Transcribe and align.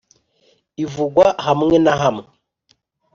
Ivugwa 0.83 1.25
hamwe 1.45 1.75
na 1.83 1.93
hamwe 2.01 2.25